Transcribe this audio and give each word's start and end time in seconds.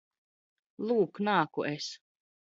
Lūk, 0.87 1.21
nāku 1.29 1.67
es! 1.75 1.93